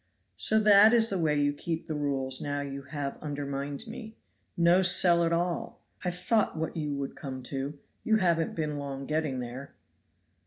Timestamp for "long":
8.79-9.05